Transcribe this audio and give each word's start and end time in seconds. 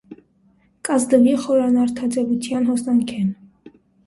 Կ՛ազդուի 0.87 1.35
խորանարդաձեւութեան 1.43 2.67
հոսանքէն։ 2.71 3.31